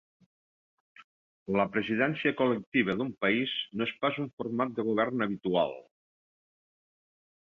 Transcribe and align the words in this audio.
La 1.59 1.65
presidència 1.73 2.31
col·lectiva 2.39 2.95
d’un 3.01 3.11
país 3.27 3.53
no 3.81 3.87
és 3.89 3.93
pas 4.05 4.17
un 4.25 4.31
format 4.41 4.73
de 4.79 4.85
govern 4.89 5.27
habitual. 5.29 5.77